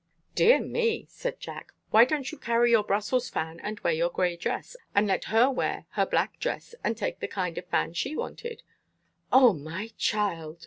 [0.33, 1.73] "Dear me!" said Jack.
[1.91, 5.47] "Why don't you carry your Brussels fan and wear your gray dress, and let her
[5.51, 8.63] wear her black dress and take the kind of fan she wanted?"
[9.31, 10.59] "O, my child!"